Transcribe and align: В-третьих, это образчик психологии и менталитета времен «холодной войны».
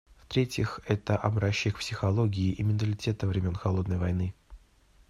В-третьих, 0.17 0.79
это 0.87 1.15
образчик 1.15 1.77
психологии 1.77 2.53
и 2.53 2.63
менталитета 2.63 3.27
времен 3.27 3.53
«холодной 3.55 3.99
войны». 3.99 4.33